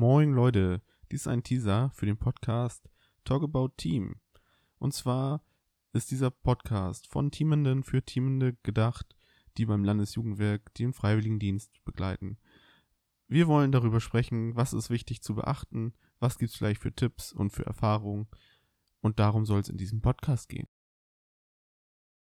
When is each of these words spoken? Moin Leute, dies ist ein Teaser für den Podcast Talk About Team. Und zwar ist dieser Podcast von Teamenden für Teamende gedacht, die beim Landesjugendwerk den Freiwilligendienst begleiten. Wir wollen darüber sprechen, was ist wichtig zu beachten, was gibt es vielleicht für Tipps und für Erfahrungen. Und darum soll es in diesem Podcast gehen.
Moin 0.00 0.32
Leute, 0.32 0.80
dies 1.12 1.20
ist 1.20 1.26
ein 1.26 1.42
Teaser 1.42 1.90
für 1.90 2.06
den 2.06 2.16
Podcast 2.16 2.88
Talk 3.24 3.42
About 3.42 3.74
Team. 3.76 4.18
Und 4.78 4.94
zwar 4.94 5.44
ist 5.92 6.10
dieser 6.10 6.30
Podcast 6.30 7.06
von 7.06 7.30
Teamenden 7.30 7.84
für 7.84 8.02
Teamende 8.02 8.56
gedacht, 8.62 9.14
die 9.58 9.66
beim 9.66 9.84
Landesjugendwerk 9.84 10.72
den 10.72 10.94
Freiwilligendienst 10.94 11.84
begleiten. 11.84 12.38
Wir 13.28 13.46
wollen 13.46 13.72
darüber 13.72 14.00
sprechen, 14.00 14.56
was 14.56 14.72
ist 14.72 14.88
wichtig 14.88 15.20
zu 15.20 15.34
beachten, 15.34 15.92
was 16.18 16.38
gibt 16.38 16.52
es 16.52 16.56
vielleicht 16.56 16.80
für 16.80 16.94
Tipps 16.94 17.30
und 17.30 17.50
für 17.50 17.66
Erfahrungen. 17.66 18.26
Und 19.02 19.18
darum 19.18 19.44
soll 19.44 19.60
es 19.60 19.68
in 19.68 19.76
diesem 19.76 20.00
Podcast 20.00 20.48
gehen. 20.48 20.66